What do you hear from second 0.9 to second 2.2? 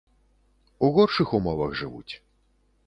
горшых умовах жывуць.